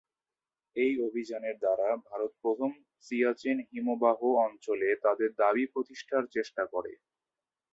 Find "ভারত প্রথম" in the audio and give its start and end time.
2.07-2.71